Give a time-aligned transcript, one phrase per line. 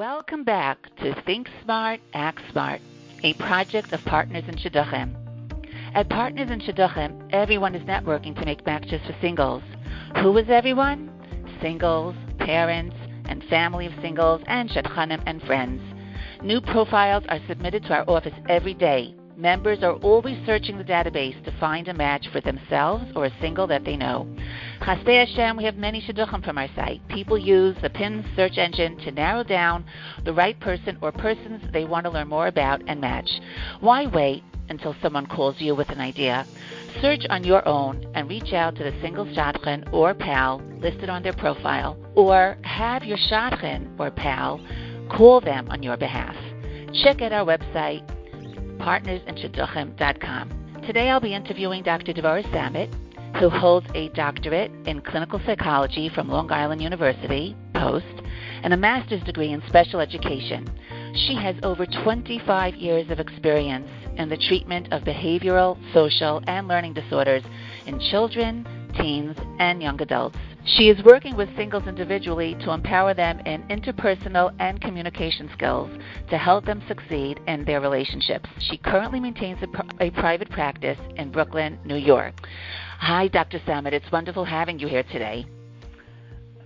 [0.00, 2.80] Welcome back to Think Smart, Act Smart,
[3.22, 5.14] a project of Partners in Shidduchim.
[5.94, 9.62] At Partners in Shidduchim, everyone is networking to make matches for singles.
[10.22, 11.10] Who is everyone?
[11.60, 15.82] Singles, parents, and family of singles, and shadchanim and friends.
[16.42, 19.14] New profiles are submitted to our office every day.
[19.40, 23.66] Members are always searching the database to find a match for themselves or a single
[23.68, 24.28] that they know.
[24.80, 27.00] Chasdei Hashem, we have many shidduchim from our site.
[27.08, 29.86] People use the PIN search engine to narrow down
[30.26, 33.30] the right person or persons they want to learn more about and match.
[33.80, 36.46] Why wait until someone calls you with an idea?
[37.00, 41.22] Search on your own and reach out to the single shadchan or pal listed on
[41.22, 44.60] their profile, or have your shadchan or pal
[45.08, 46.36] call them on your behalf.
[47.02, 48.04] Check out our website,
[48.80, 50.82] partnersinshidduchim.com.
[50.86, 52.12] Today I'll be interviewing Dr.
[52.12, 52.92] Devorah Sammet,
[53.38, 58.06] who holds a doctorate in clinical psychology from Long Island University, Post,
[58.62, 60.68] and a master's degree in special education.
[61.26, 66.94] She has over 25 years of experience in the treatment of behavioral, social, and learning
[66.94, 67.42] disorders
[67.86, 68.66] in children,
[68.98, 70.38] teens, and young adults.
[70.66, 75.90] She is working with singles individually to empower them in interpersonal and communication skills
[76.28, 78.48] to help them succeed in their relationships.
[78.58, 82.34] She currently maintains a, pr- a private practice in Brooklyn, New York.
[82.98, 83.58] Hi, Dr.
[83.66, 83.94] Sammet.
[83.94, 85.46] It's wonderful having you here today.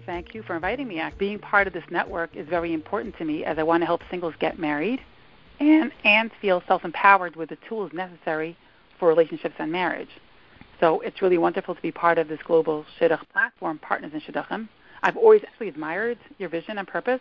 [0.04, 1.00] Thank you for inviting me.
[1.16, 4.02] Being part of this network is very important to me as I want to help
[4.10, 5.00] singles get married
[5.60, 8.56] and, and feel self empowered with the tools necessary
[8.98, 10.10] for relationships and marriage.
[10.80, 14.68] So it's really wonderful to be part of this global Shidduch platform, Partners in Shidduchim.
[15.02, 17.20] I've always actually admired your vision and purpose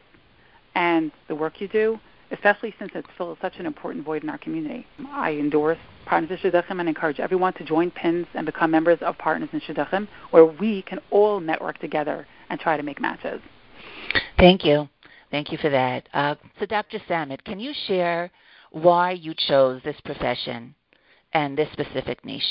[0.75, 1.99] and the work you do,
[2.31, 4.85] especially since it fills such an important void in our community.
[5.07, 9.17] I endorse Partners in Shidduchim and encourage everyone to join PINS and become members of
[9.17, 13.41] Partners in Shidduchim, where we can all network together and try to make matches.
[14.37, 14.89] Thank you.
[15.31, 16.09] Thank you for that.
[16.13, 16.99] Uh, so, Dr.
[17.07, 18.31] Sammet, can you share
[18.71, 20.75] why you chose this profession
[21.33, 22.43] and this specific niche?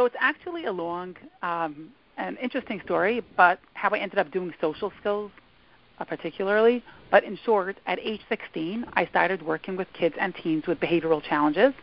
[0.00, 4.54] So it's actually a long um, and interesting story, but how I ended up doing
[4.58, 5.30] social skills
[5.98, 6.82] uh, particularly.
[7.10, 11.22] But in short, at age 16, I started working with kids and teens with behavioral
[11.22, 11.74] challenges.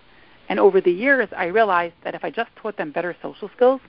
[0.50, 3.82] And over the years, I realized that if I just taught them better social skills,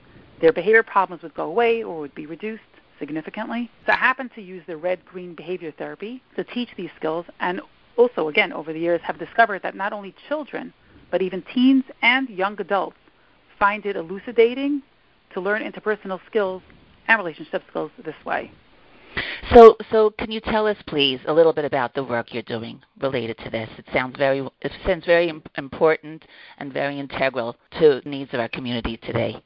[0.43, 2.61] their behavior problems would go away or would be reduced
[2.99, 3.71] significantly.
[3.87, 7.63] So I happened to use the red green behavior therapy to teach these skills and
[7.97, 10.75] also, again, over the years, have discovered that not only children,
[11.11, 12.99] but even teens and young adults
[13.59, 14.83] find it elucidating
[15.35, 16.63] to learn interpersonal skills
[17.07, 18.51] and relationship skills this way.
[19.55, 22.81] So, so can you tell us, please, a little bit about the work you're doing
[23.01, 23.69] related to this?
[23.79, 26.25] It sounds very, it sounds very important
[26.59, 29.43] and very integral to the needs of our community today.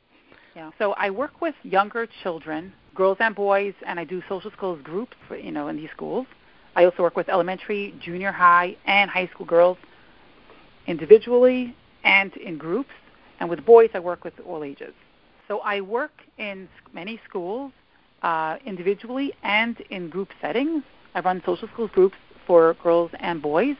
[0.56, 0.70] Yeah.
[0.78, 5.16] So I work with younger children, girls and boys, and I do social skills groups,
[5.26, 6.26] for, you know, in these schools.
[6.74, 9.78] I also work with elementary, junior high, and high school girls
[10.86, 12.90] individually and in groups.
[13.42, 14.94] And with boys, I work with all ages.
[15.48, 17.72] So I work in many schools
[18.22, 20.84] uh, individually and in group settings.
[21.16, 22.14] I run social skills groups
[22.46, 23.74] for girls and boys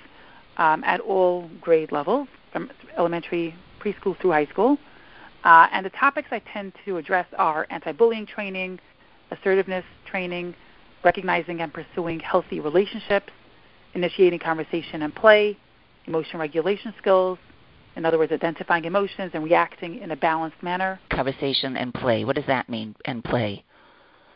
[0.56, 4.78] um, at all grade levels, from elementary, preschool through high school.
[5.44, 8.80] Uh, and the topics I tend to address are anti-bullying training,
[9.30, 10.56] assertiveness training,
[11.04, 13.32] recognizing and pursuing healthy relationships,
[13.94, 15.56] initiating conversation and play,
[16.08, 17.38] emotion regulation skills,
[17.96, 20.98] in other words, identifying emotions and reacting in a balanced manner.
[21.10, 22.24] Conversation and play.
[22.24, 23.64] What does that mean, and play?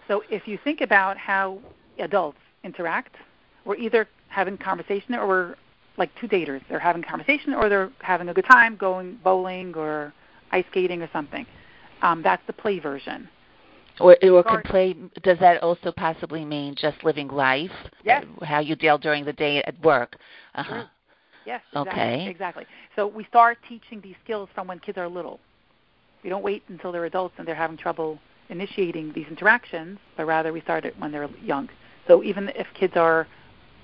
[0.08, 1.58] So if you think about how
[1.98, 3.16] adults interact,
[3.64, 5.54] we're either having conversation or we're
[5.96, 6.60] like two daters.
[6.68, 10.12] They're having conversation or they're having a good time going bowling or
[10.52, 11.46] ice skating or something.
[12.02, 13.28] Um, that's the play version.
[13.98, 17.70] Or, or could play, does that also possibly mean just living life?
[18.04, 18.26] Yes.
[18.42, 20.16] How you deal during the day at work?
[20.54, 20.84] Uh-huh.
[21.46, 21.62] Yes.
[21.72, 22.28] Exactly, okay.
[22.28, 22.66] Exactly.
[22.96, 25.38] So we start teaching these skills from when kids are little.
[26.24, 28.18] We don't wait until they're adults and they're having trouble
[28.48, 31.68] initiating these interactions, but rather we start it when they're young.
[32.08, 33.26] So even if kids are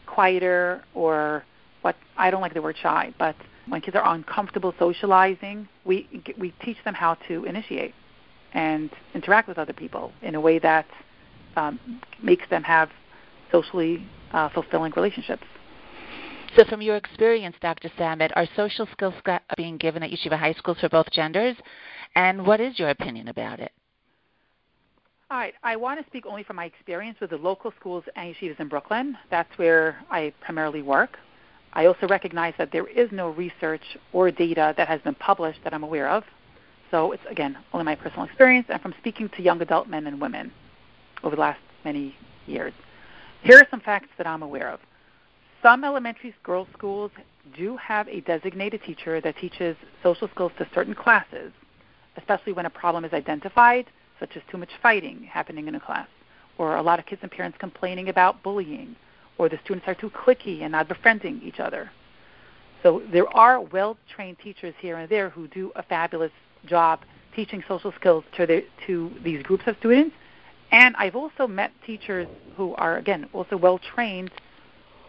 [0.06, 1.44] quieter or
[1.82, 3.37] what I don't like the word shy, but
[3.69, 6.08] when kids are uncomfortable socializing, we
[6.38, 7.94] we teach them how to initiate
[8.55, 10.87] and interact with other people in a way that
[11.56, 11.79] um,
[12.23, 12.91] makes them have
[13.50, 15.44] socially uh, fulfilling relationships.
[16.56, 17.90] So, from your experience, Dr.
[17.99, 19.14] Sammet, are social skills
[19.56, 21.56] being given at yeshiva high schools for both genders?
[22.14, 23.72] And what is your opinion about it?
[25.31, 25.54] All right.
[25.62, 28.69] I want to speak only from my experience with the local schools and yeshivas in
[28.69, 29.16] Brooklyn.
[29.31, 31.16] That's where I primarily work.
[31.72, 35.72] I also recognize that there is no research or data that has been published that
[35.72, 36.22] I'm aware of.
[36.90, 40.20] So it's, again, only my personal experience and from speaking to young adult men and
[40.20, 40.52] women
[41.25, 42.14] over the last many
[42.46, 42.75] years.
[43.43, 44.81] Here are some facts that I'm aware of.
[45.62, 47.11] Some elementary girls' schools
[47.56, 51.53] do have a designated teacher that teaches social skills to certain classes,
[52.17, 53.87] especially when a problem is identified,
[54.19, 56.09] such as too much fighting happening in a class,
[56.59, 58.97] or a lot of kids and parents complaining about bullying,
[59.38, 61.91] or the students are too cliquey and not befriending each other.
[62.82, 66.32] So there are well trained teachers here and there who do a fabulous
[66.67, 67.00] job
[67.35, 70.15] teaching social skills to, the, to these groups of students.
[70.73, 72.26] And I've also met teachers
[72.56, 74.31] who are, again, also well trained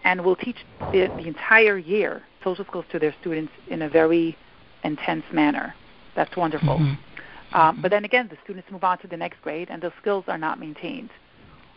[0.04, 0.58] and will teach
[0.92, 4.38] the, the entire year social skills to their students in a very
[4.84, 5.74] intense manner.
[6.16, 6.78] That's wonderful.
[6.78, 7.58] Mm-hmm.
[7.58, 10.26] Um, but then again, the students move on to the next grade, and those skills
[10.28, 11.10] are not maintained.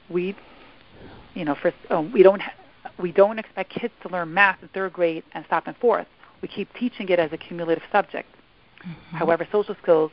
[0.08, 0.34] We,
[1.34, 1.56] you know,
[1.90, 2.54] um, we don't ha-
[2.98, 6.06] we don't expect kids to learn math in third grade and stop in fourth.
[6.40, 8.28] We keep teaching it as a cumulative subject.
[8.86, 9.16] Mm-hmm.
[9.16, 10.10] However, social skills,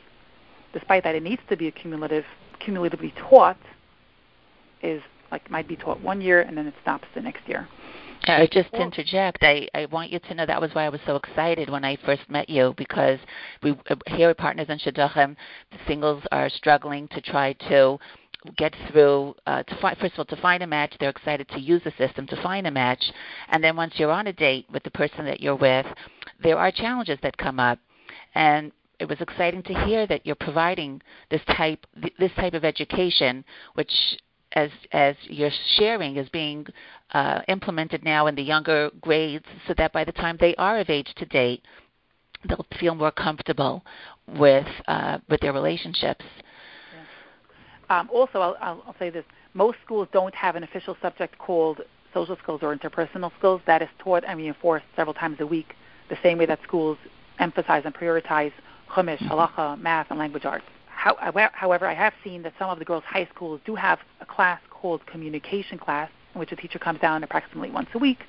[0.72, 2.24] despite that it needs to be a cumulative,
[2.60, 3.58] cumulatively taught,
[4.82, 7.66] is like might be taught one year and then it stops the next year.
[8.26, 9.38] I just interject.
[9.42, 11.96] I, I want you to know that was why I was so excited when I
[12.04, 13.18] first met you because
[13.62, 15.36] we uh, here at Partners in Shidduchim,
[15.70, 17.98] the singles are struggling to try to
[18.56, 21.58] get through uh, to find first of all to find a match they're excited to
[21.58, 23.02] use the system to find a match.
[23.48, 25.86] And then once you're on a date with the person that you're with
[26.42, 27.78] there are challenges that come up.
[28.34, 31.00] And it was exciting to hear that you're providing
[31.30, 31.86] this type
[32.18, 33.44] this type of education
[33.74, 33.92] which
[34.54, 36.66] as as you're sharing is being
[37.12, 40.88] uh, implemented now in the younger grades so that by the time they are of
[40.88, 41.62] age to date
[42.48, 43.84] they'll feel more comfortable
[44.38, 46.24] with uh, with their relationships
[47.90, 48.56] um, also, I'll,
[48.86, 51.80] I'll, say this: most schools don't have an official subject called
[52.12, 55.74] social skills or interpersonal skills that is taught and reinforced several times a week,
[56.08, 56.96] the same way that schools
[57.38, 58.52] emphasize and prioritize
[58.90, 59.28] chumash, mm-hmm.
[59.28, 60.64] halacha, math, and language arts.
[61.04, 64.60] However, I have seen that some of the girls' high schools do have a class
[64.70, 68.20] called communication class, in which a teacher comes down approximately once a week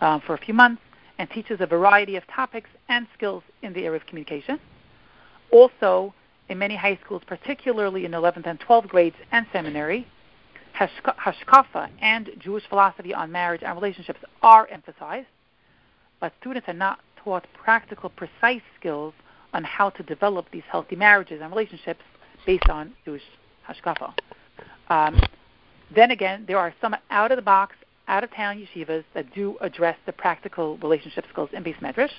[0.00, 0.80] um, for a few months
[1.18, 4.58] and teaches a variety of topics and skills in the area of communication.
[5.50, 6.14] Also,
[6.48, 10.06] in many high schools, particularly in 11th and 12th grades and seminary,
[10.74, 15.28] hashkafa and Jewish philosophy on marriage and relationships are emphasized,
[16.18, 19.12] but students are not taught practical, precise skills
[19.56, 22.02] on how to develop these healthy marriages and relationships
[22.44, 23.22] based on Jewish
[23.66, 24.12] hashkafa.
[24.90, 25.18] Um,
[25.94, 27.74] then again, there are some out of the box,
[28.06, 32.10] out of town yeshivas that do address the practical relationship skills in beis medrash.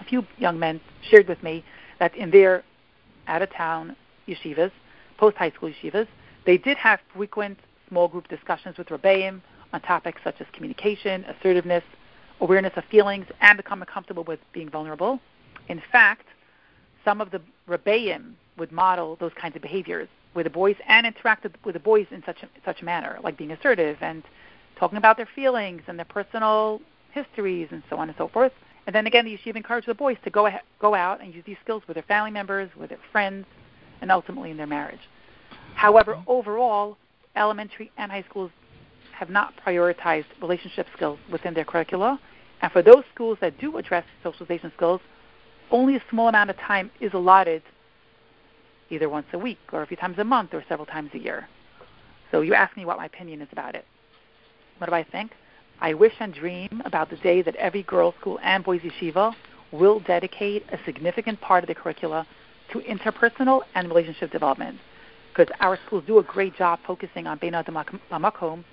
[0.00, 0.78] A few young men
[1.10, 1.64] shared with me
[1.98, 2.62] that in their
[3.26, 3.96] out of town
[4.28, 4.70] yeshivas,
[5.16, 6.06] post high school yeshivas,
[6.44, 9.40] they did have frequent small group discussions with Rebbeim
[9.72, 11.82] on topics such as communication, assertiveness,
[12.40, 15.18] awareness of feelings, and becoming comfortable with being vulnerable.
[15.68, 16.25] In fact,
[17.06, 21.52] some of the Rebbeim would model those kinds of behaviors with the boys and interacted
[21.64, 24.24] with the boys in such a, such a manner, like being assertive and
[24.76, 26.80] talking about their feelings and their personal
[27.12, 28.52] histories and so on and so forth.
[28.86, 31.44] And then again, the yeshiva encouraged the boys to go ahead, go out and use
[31.46, 33.46] these skills with their family members, with their friends,
[34.00, 35.00] and ultimately in their marriage.
[35.74, 36.30] However, mm-hmm.
[36.30, 36.96] overall,
[37.36, 38.50] elementary and high schools
[39.12, 42.18] have not prioritized relationship skills within their curricula.
[42.62, 45.00] And for those schools that do address socialization skills,
[45.70, 47.62] only a small amount of time is allotted,
[48.90, 51.48] either once a week or a few times a month or several times a year.
[52.30, 53.84] So you ask me what my opinion is about it.
[54.78, 55.32] What do I think?
[55.80, 59.34] I wish and dream about the day that every girls' school and boys' yeshiva
[59.72, 62.26] will dedicate a significant part of the curricula
[62.72, 64.78] to interpersonal and relationship development.
[65.34, 67.76] Because our schools do a great job focusing on Bein Adam
[68.10, 68.64] Lamakom,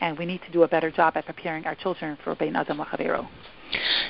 [0.00, 2.78] and we need to do a better job at preparing our children for Bein Adam
[2.78, 3.26] Lachavero.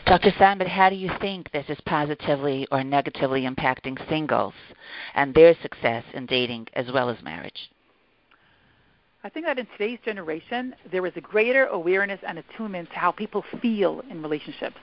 [0.07, 0.33] Dr.
[0.39, 4.55] Sandberg, how do you think this is positively or negatively impacting singles
[5.17, 7.73] and their success in dating as well as marriage?
[9.25, 13.11] I think that in today's generation, there is a greater awareness and attunement to how
[13.11, 14.77] people feel in relationships,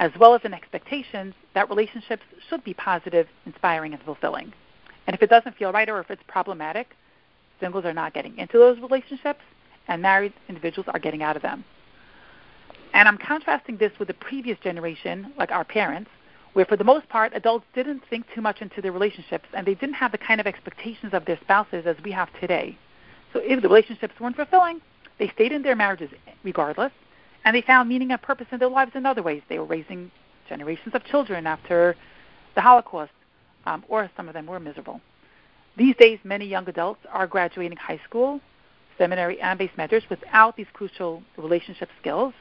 [0.00, 4.52] as well as an expectation that relationships should be positive, inspiring, and fulfilling.
[5.06, 6.96] And if it doesn't feel right or if it's problematic,
[7.60, 9.42] singles are not getting into those relationships,
[9.86, 11.64] and married individuals are getting out of them.
[12.92, 16.10] And I'm contrasting this with the previous generation, like our parents,
[16.52, 19.74] where for the most part, adults didn't think too much into their relationships and they
[19.74, 22.76] didn't have the kind of expectations of their spouses as we have today.
[23.32, 24.80] So if the relationships weren't fulfilling,
[25.18, 26.10] they stayed in their marriages
[26.42, 26.92] regardless,
[27.44, 29.42] and they found meaning and purpose in their lives in other ways.
[29.48, 30.10] They were raising
[30.48, 31.94] generations of children after
[32.54, 33.12] the Holocaust,
[33.66, 35.00] um, or some of them were miserable.
[35.76, 38.40] These days, many young adults are graduating high school,
[38.98, 42.34] seminary, and beis medrash without these crucial relationship skills,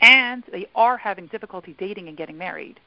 [0.00, 2.80] and they are having difficulty dating and getting married.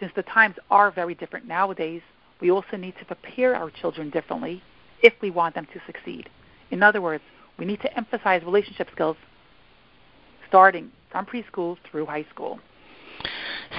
[0.00, 2.02] Since the times are very different nowadays,
[2.40, 4.62] we also need to prepare our children differently
[5.02, 6.28] if we want them to succeed.
[6.70, 7.22] In other words,
[7.58, 9.16] we need to emphasize relationship skills
[10.48, 12.58] starting from preschool through high school.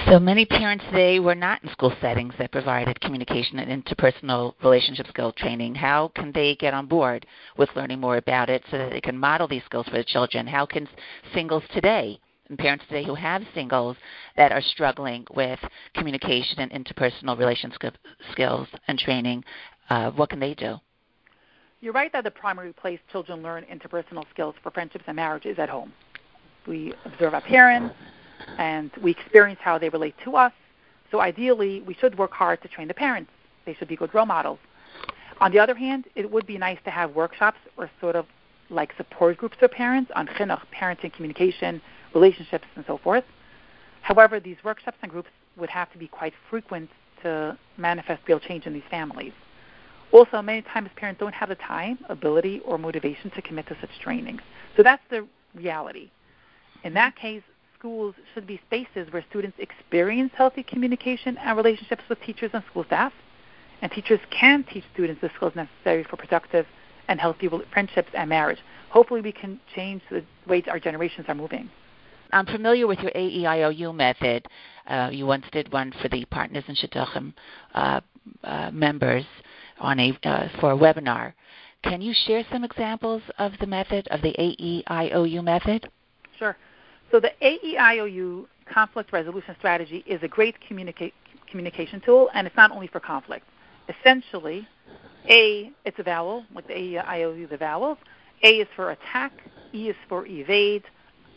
[0.08, 5.06] So many parents today were not in school settings that provided communication and interpersonal relationship
[5.08, 5.74] skill training.
[5.74, 9.18] How can they get on board with learning more about it so that they can
[9.18, 10.46] model these skills for the children?
[10.46, 10.88] How can
[11.34, 13.96] singles today and parents today who have singles
[14.36, 15.58] that are struggling with
[15.94, 17.96] communication and interpersonal relationship
[18.32, 19.44] skills and training,
[19.90, 20.76] uh, what can they do?
[21.80, 25.58] You're right that the primary place children learn interpersonal skills for friendships and marriage is
[25.58, 25.92] at home.
[26.66, 27.94] We observe our parents
[28.58, 30.52] and we experience how they relate to us.
[31.10, 33.30] So ideally, we should work hard to train the parents.
[33.64, 34.58] They should be good role models.
[35.40, 38.26] On the other hand, it would be nice to have workshops or sort of
[38.70, 41.80] like support groups for parents on chinuch, parenting, communication,
[42.14, 43.24] relationships, and so forth.
[44.02, 46.90] However, these workshops and groups would have to be quite frequent
[47.22, 49.32] to manifest real change in these families.
[50.12, 53.90] Also, many times parents don't have the time, ability, or motivation to commit to such
[54.00, 54.40] trainings.
[54.76, 56.10] So that's the reality.
[56.84, 57.42] In that case,
[57.78, 62.84] schools should be spaces where students experience healthy communication and relationships with teachers and school
[62.84, 63.12] staff,
[63.82, 66.66] and teachers can teach students the skills necessary for productive
[67.08, 68.58] and healthy friendships and marriage.
[68.90, 71.68] Hopefully, we can change the way our generations are moving.
[72.32, 74.46] I'm familiar with your AEIOU method.
[74.86, 77.32] Uh, you once did one for the Partners in Shidduchim
[77.74, 78.00] uh,
[78.44, 79.24] uh, members
[79.78, 81.32] on a uh, for a webinar.
[81.82, 85.88] Can you share some examples of the method of the AEIOU method?
[86.38, 86.56] Sure.
[87.10, 91.12] So the AEIOU conflict resolution strategy is a great communica-
[91.48, 93.46] communication tool, and it's not only for conflict.
[93.88, 94.66] Essentially,
[95.28, 97.98] A, it's a vowel, like the AEIOU, the vowels.
[98.42, 99.32] A is for attack,
[99.72, 100.82] E is for evade,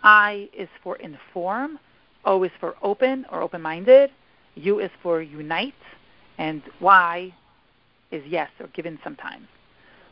[0.03, 1.79] I is for inform,
[2.25, 4.11] O is for open or open minded,
[4.55, 5.73] U is for unite,
[6.37, 7.33] and Y
[8.11, 9.47] is yes or given sometimes.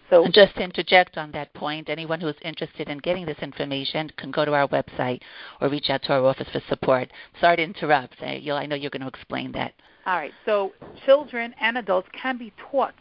[0.10, 3.40] So, and just to interject on that point, anyone who is interested in getting this
[3.40, 5.22] information can go to our website
[5.60, 7.10] or reach out to our office for support.
[7.42, 8.16] Sorry to interrupt.
[8.22, 9.74] I, I know you're going to explain that.
[10.06, 10.32] All right.
[10.46, 10.72] So
[11.06, 12.96] children and adults can be taught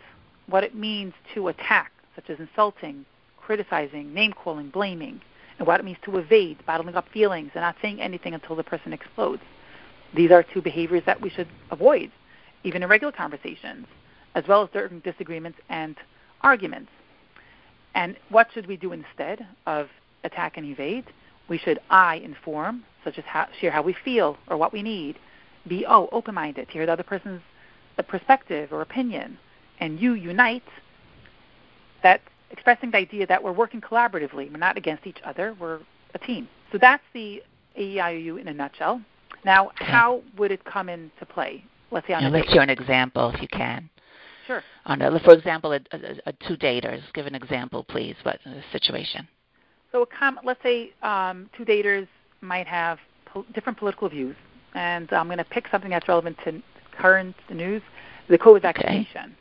[0.49, 3.05] what it means to attack, such as insulting,
[3.41, 5.21] criticizing, name calling, blaming,
[5.59, 8.63] and what it means to evade, bottling up feelings, and not saying anything until the
[8.63, 9.43] person explodes.
[10.15, 12.11] These are two behaviors that we should avoid,
[12.65, 13.87] even in regular conversations,
[14.35, 15.97] as well as during disagreements and
[16.43, 16.91] arguments.
[17.95, 19.89] And what should we do instead of
[20.25, 21.07] attack and evade?
[21.49, 25.17] We should I inform, such as how, share how we feel or what we need.
[25.67, 27.43] Be oh, O open minded, to hear the other person's
[27.99, 29.39] uh, perspective or opinion,
[29.81, 30.63] and you unite.
[32.03, 34.51] That expressing the idea that we're working collaboratively.
[34.51, 35.57] We're not against each other.
[35.59, 35.81] We're
[36.15, 36.49] a team.
[36.73, 37.43] So that's the
[37.79, 39.01] AEIOU in a nutshell.
[39.45, 39.85] Now, okay.
[39.85, 41.65] how would it come into play?
[41.91, 42.15] Let's see.
[42.15, 43.89] on now, let's hear an example if you can.
[44.47, 44.63] Sure.
[44.87, 47.03] On a, for example, a, a, a two daters.
[47.15, 48.17] Give an example, please.
[48.23, 48.39] What
[48.73, 49.27] situation?
[49.93, 52.07] So, com- let's say um, two daters
[52.41, 54.37] might have po- different political views,
[54.75, 56.63] and I'm going to pick something that's relevant to
[56.93, 57.83] current news:
[58.29, 59.25] the COVID vaccination.
[59.25, 59.33] Okay.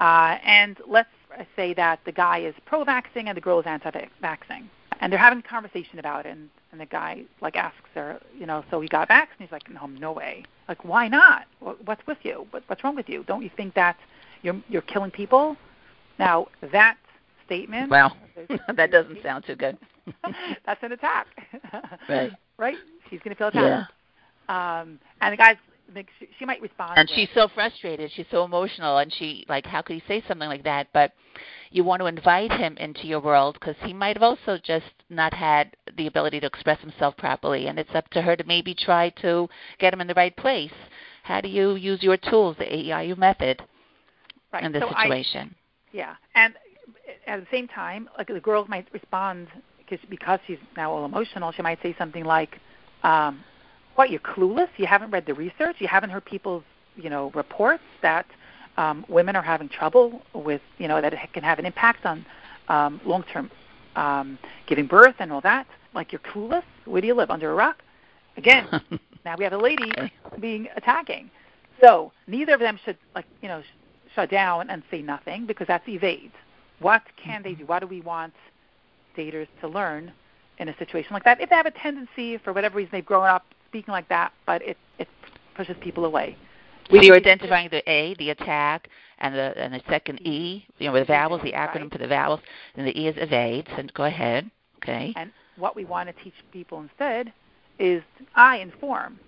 [0.00, 1.08] Uh, and let's
[1.56, 4.64] say that the guy is pro-vaxxing and the girl is anti-vaxxing,
[5.00, 8.46] and they're having a conversation about it, and, and the guy like asks her, you
[8.46, 10.44] know, so he got vaxxed, and he's like, no, no way.
[10.68, 11.46] Like, why not?
[11.58, 12.46] What's with you?
[12.50, 13.24] What's wrong with you?
[13.24, 13.96] Don't you think that
[14.42, 15.56] you're you're killing people?
[16.18, 16.96] Now that
[17.46, 17.90] statement.
[17.90, 18.16] Well,
[18.76, 19.76] that doesn't sound too good.
[20.66, 21.26] that's an attack.
[22.08, 22.32] right.
[22.56, 22.76] Right.
[23.08, 23.92] She's going to feel attacked.
[24.48, 24.80] Yeah.
[24.80, 25.56] Um, and the guy's
[26.18, 26.92] she, she might respond.
[26.96, 27.16] And with.
[27.16, 28.10] she's so frustrated.
[28.14, 30.88] She's so emotional, and she like, how could he say something like that?
[30.92, 31.12] But
[31.70, 35.32] you want to invite him into your world because he might have also just not
[35.32, 39.10] had the ability to express himself properly, and it's up to her to maybe try
[39.22, 40.72] to get him in the right place.
[41.22, 43.62] How do you use your tools, the AEIU method,
[44.52, 44.64] right.
[44.64, 45.54] in this so situation?
[45.54, 46.54] I, yeah, and
[47.26, 51.52] at the same time, like the girl might respond because because she's now all emotional.
[51.52, 52.58] She might say something like.
[53.02, 53.44] Um,
[54.00, 54.70] what you're clueless?
[54.78, 55.76] You haven't read the research?
[55.78, 56.64] You haven't heard people's
[56.96, 58.24] you know reports that
[58.78, 62.24] um, women are having trouble with you know that it can have an impact on
[62.68, 63.50] um, long term
[63.96, 65.66] um, giving birth and all that?
[65.92, 66.62] Like you're clueless?
[66.86, 67.30] Where do you live?
[67.30, 67.82] Under a rock?
[68.38, 68.68] Again
[69.26, 69.92] now we have a lady
[70.40, 71.30] being attacking.
[71.82, 75.66] So neither of them should like you know sh- shut down and say nothing because
[75.66, 76.32] that's evade.
[76.78, 77.66] What can they do?
[77.66, 78.32] What do we want
[79.14, 80.10] daters to learn
[80.56, 81.38] in a situation like that?
[81.38, 84.62] If they have a tendency for whatever reason they've grown up speaking like that, but
[84.62, 85.08] it it
[85.54, 86.36] pushes people away.
[86.90, 90.98] So you're identifying the A, the attack, and the and the second E, you know,
[90.98, 91.92] the vowels, the acronym right.
[91.92, 92.40] for the vowels,
[92.74, 93.68] and the E is evade.
[93.76, 94.50] So go ahead.
[94.82, 95.12] Okay.
[95.16, 97.32] And what we want to teach people instead
[97.78, 98.02] is
[98.34, 99.20] I inform.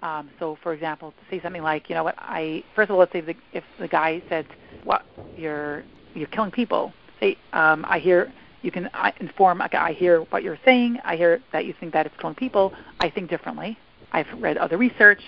[0.00, 3.00] Um, so, for example, to say something like, you know what, I first of all,
[3.00, 4.46] let's say the, if the guy said,
[4.84, 5.04] "What
[5.36, 5.82] you're
[6.14, 8.32] you're killing people," say, um, "I hear
[8.64, 8.88] You can
[9.20, 9.60] inform.
[9.60, 10.98] Okay, I hear what you're saying.
[11.04, 12.72] I hear that you think that it's killing people.
[12.98, 13.76] I think differently.
[14.10, 15.20] I've read other research.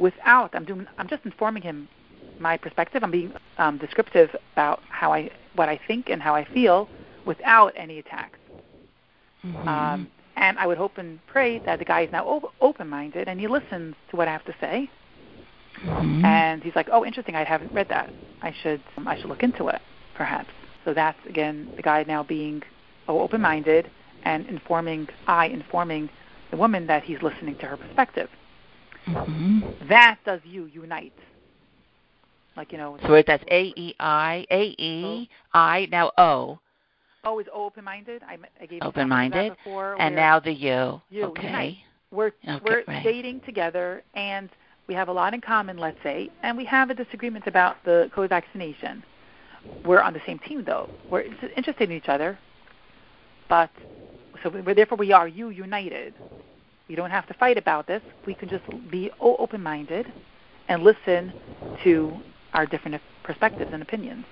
[0.00, 0.88] Without, I'm doing.
[0.98, 1.88] I'm just informing him
[2.40, 3.04] my perspective.
[3.04, 6.88] I'm being um, descriptive about how I, what I think and how I feel,
[7.24, 8.38] without any attacks.
[9.44, 9.68] Mm-hmm.
[9.68, 13.38] Um, and I would hope and pray that the guy is now op- open-minded and
[13.38, 14.90] he listens to what I have to say.
[15.84, 16.24] Mm-hmm.
[16.24, 17.36] And he's like, "Oh, interesting.
[17.36, 18.10] I haven't read that.
[18.42, 18.82] I should.
[18.96, 19.80] Um, I should look into it,
[20.16, 20.50] perhaps."
[20.84, 22.62] So that's again the guy now being
[23.08, 23.90] oh, open-minded
[24.24, 26.10] and informing I informing
[26.50, 28.28] the woman that he's listening to her perspective.
[29.06, 29.88] Mm-hmm.
[29.88, 31.14] That does you unite.
[32.56, 32.98] Like you know.
[33.06, 36.58] So that's A E I A E I now O.
[37.24, 38.22] O is open-minded.
[38.24, 41.00] I, I gave open-minded, before, and now the U.
[41.10, 41.24] You.
[41.26, 41.46] Okay.
[41.46, 41.76] Unite.
[42.10, 43.02] We're okay, we're right.
[43.02, 44.50] dating together, and
[44.86, 48.10] we have a lot in common, let's say, and we have a disagreement about the
[48.14, 49.02] COVID vaccination.
[49.84, 50.88] We're on the same team, though.
[51.10, 51.22] We're
[51.56, 52.38] interested in each other,
[53.48, 53.70] but
[54.42, 56.14] so we're, therefore we are you united.
[56.88, 58.02] We don't have to fight about this.
[58.26, 60.12] We can just be open-minded
[60.68, 61.32] and listen
[61.84, 62.12] to
[62.52, 64.24] our different perspectives and opinions.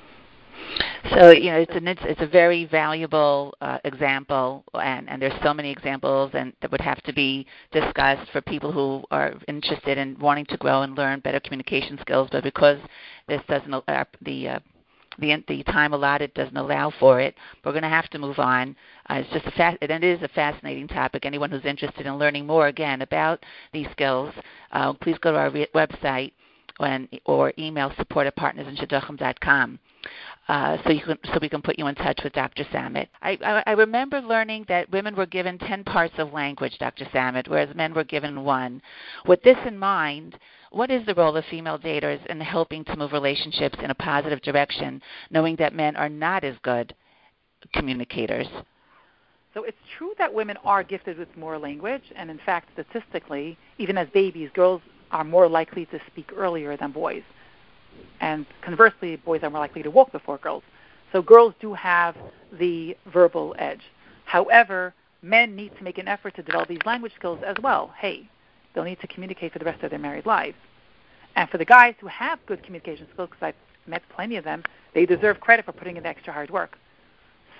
[1.14, 5.40] So you know it's an it's, it's a very valuable uh, example, and and there's
[5.42, 9.96] so many examples, and that would have to be discussed for people who are interested
[9.96, 12.28] in wanting to grow and learn better communication skills.
[12.30, 12.78] But because
[13.26, 14.58] this doesn't uh, the uh,
[15.20, 17.34] the the time allotted doesn't allow for it.
[17.64, 18.76] We're going to have to move on.
[19.08, 21.24] Uh, it's just a fa- it is a fascinating topic.
[21.24, 24.32] Anyone who's interested in learning more again about these skills,
[24.72, 26.32] uh, please go to our re- website
[27.26, 29.78] or email support at partnersinshidduchim.com.
[30.49, 32.64] Uh, so you can, so we can put you in touch with Dr.
[32.72, 33.06] Samet.
[33.22, 37.04] I, I, I remember learning that women were given 10 parts of language, Dr.
[37.14, 38.82] Samet, whereas men were given one.
[39.26, 40.37] With this in mind,
[40.70, 44.40] what is the role of female daters in helping to move relationships in a positive
[44.42, 46.94] direction, knowing that men are not as good
[47.75, 48.49] communicators?
[49.54, 53.99] So it's true that women are gifted with more language, and in fact, statistically, even
[53.99, 54.80] as babies, girls
[55.12, 57.23] are more likely to speak earlier than boys.
[58.20, 60.62] And conversely, boys are more likely to walk before girls.
[61.12, 62.16] So girls do have
[62.52, 63.82] the verbal edge.
[64.25, 67.92] However, men need to make an effort to develop these language skills as well.
[67.99, 68.28] Hey,
[68.75, 70.56] they'll need to communicate for the rest of their married lives.
[71.36, 74.62] And for the guys who have good communication skills, because I've met plenty of them,
[74.94, 76.76] they deserve credit for putting in the extra hard work.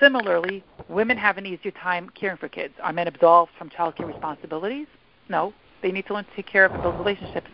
[0.01, 2.75] Similarly, women have an easier time caring for kids.
[2.83, 4.87] Are men absolved from child care responsibilities?
[5.29, 5.53] No.
[5.83, 7.51] They need to learn to take care of build relationships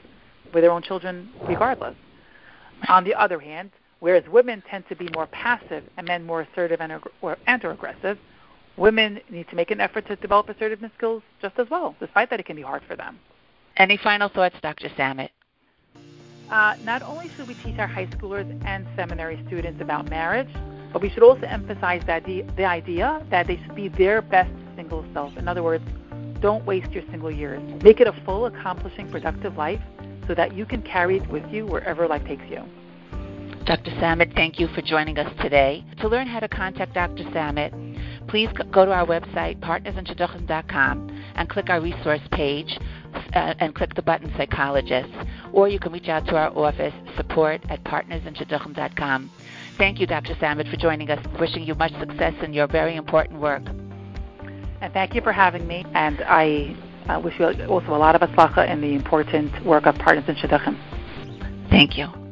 [0.52, 1.94] with their own children regardless.
[2.88, 6.80] On the other hand, whereas women tend to be more passive and men more assertive
[6.80, 8.18] and, or, and or aggressive,
[8.76, 12.40] women need to make an effort to develop assertiveness skills just as well, despite that
[12.40, 13.18] it can be hard for them.
[13.76, 14.88] Any final thoughts, Dr.
[14.90, 15.30] Samet?
[16.50, 20.48] Uh, not only should we teach our high schoolers and seminary students about marriage,
[20.92, 24.50] but we should also emphasize that the, the idea that they should be their best
[24.76, 25.36] single self.
[25.36, 25.84] In other words,
[26.40, 27.62] don't waste your single years.
[27.83, 29.81] Make it a full, accomplishing, productive life
[30.27, 32.64] so that you can carry it with you wherever life takes you.
[33.66, 33.90] Dr.
[33.92, 35.85] Samet, thank you for joining us today.
[36.01, 37.25] To learn how to contact Dr.
[37.25, 42.79] Samet, please go to our website, partnersinshidduchim.com, and click our resource page
[43.35, 45.11] uh, and click the button Psychologist.
[45.53, 49.31] Or you can reach out to our office, support at partnersinshidduchim.com.
[49.79, 50.35] Thank you, Dr.
[50.37, 51.18] Samet, for joining us.
[51.40, 53.62] Wishing you much success in your very important work.
[54.80, 55.84] And thank you for having me.
[55.94, 56.76] And I
[57.08, 60.34] uh, wish you also a lot of atzlacha in the important work of Partners in
[60.36, 60.76] Shidduchim.
[61.70, 62.25] Thank you.